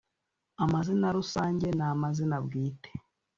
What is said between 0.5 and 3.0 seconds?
Amazina rusange na mazina bwite